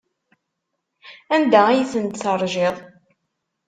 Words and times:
Anda 1.35 1.61
ay 1.67 1.81
tent-teṛjiḍ? 1.91 2.75